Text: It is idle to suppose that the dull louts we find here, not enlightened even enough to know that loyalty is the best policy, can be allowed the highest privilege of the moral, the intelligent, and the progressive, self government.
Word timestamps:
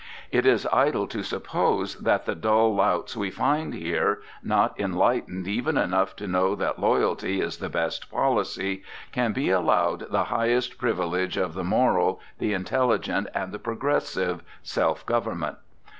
It 0.31 0.47
is 0.47 0.67
idle 0.73 1.05
to 1.09 1.21
suppose 1.21 1.93
that 1.97 2.25
the 2.25 2.33
dull 2.33 2.73
louts 2.73 3.15
we 3.15 3.29
find 3.29 3.71
here, 3.75 4.23
not 4.41 4.73
enlightened 4.79 5.47
even 5.47 5.77
enough 5.77 6.15
to 6.15 6.27
know 6.27 6.55
that 6.55 6.79
loyalty 6.79 7.39
is 7.39 7.57
the 7.57 7.69
best 7.69 8.09
policy, 8.09 8.81
can 9.11 9.31
be 9.31 9.51
allowed 9.51 10.09
the 10.09 10.23
highest 10.23 10.79
privilege 10.79 11.37
of 11.37 11.53
the 11.53 11.63
moral, 11.63 12.19
the 12.39 12.51
intelligent, 12.51 13.27
and 13.35 13.51
the 13.51 13.59
progressive, 13.59 14.41
self 14.63 15.05
government. 15.05 15.57